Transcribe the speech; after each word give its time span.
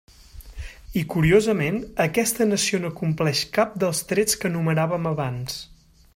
I 1.01 1.03
curiosament, 1.15 1.77
aquesta 2.07 2.47
nació 2.53 2.81
no 2.87 2.91
compleix 3.03 3.43
cap 3.59 3.77
dels 3.85 4.05
trets 4.13 4.41
que 4.43 4.53
enumeràvem 4.55 5.11
abans. 5.13 5.63